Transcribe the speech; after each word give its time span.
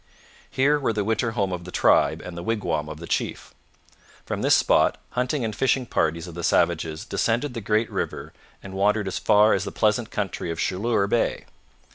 Here 0.49 0.79
were 0.79 0.93
the 0.93 1.03
winter 1.03 1.33
home 1.33 1.51
of 1.53 1.63
the 1.63 1.69
tribe 1.69 2.23
and 2.25 2.35
the 2.35 2.41
wigwam 2.41 2.89
of 2.89 2.99
the 2.99 3.05
chief. 3.05 3.53
From 4.25 4.41
this 4.41 4.55
spot 4.55 4.99
hunting 5.11 5.45
and 5.45 5.55
fishing 5.55 5.85
parties 5.85 6.25
of 6.25 6.33
the 6.33 6.43
savages 6.43 7.05
descended 7.05 7.53
the 7.53 7.61
great 7.61 7.91
river 7.91 8.33
and 8.63 8.73
wandered 8.73 9.07
as 9.07 9.19
far 9.19 9.53
as 9.53 9.63
the 9.63 9.71
pleasant 9.71 10.09
country 10.09 10.49
of 10.49 10.57
Chaleur 10.57 11.05
Bay. 11.05 11.45